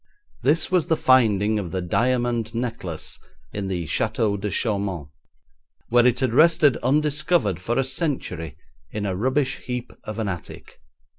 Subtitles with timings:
[0.41, 3.19] This was the finding of the diamond necklace
[3.53, 5.09] in the Château de Chaumont,
[5.89, 8.57] where it had rested undiscovered for a century
[8.89, 10.79] in a rubbish heap of an attic.